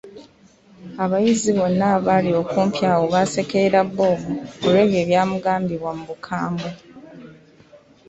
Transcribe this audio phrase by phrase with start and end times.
[1.03, 4.19] Abayizi bonna abaali okumpi awo baasekerera Bob,
[4.67, 6.69] olw'ebyo ebyamugambibwa mu bukambwe.